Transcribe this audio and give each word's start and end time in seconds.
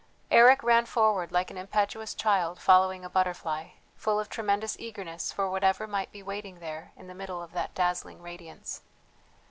Eric 0.31 0.63
ran 0.63 0.87
forward 0.87 1.31
like 1.31 1.51
an 1.51 1.59
impetuous 1.59 2.15
child 2.15 2.59
following 2.59 3.05
a 3.05 3.07
butterfly, 3.11 3.67
full 3.95 4.19
of 4.19 4.29
tremendous 4.29 4.75
eagerness 4.79 5.31
for 5.31 5.47
whatever 5.47 5.85
might 5.85 6.11
be 6.11 6.23
waiting 6.23 6.59
there 6.59 6.91
in 6.97 7.05
the 7.05 7.13
middle 7.13 7.39
of 7.43 7.51
that 7.51 7.75
dazzling 7.75 8.19
radiance. 8.19 8.81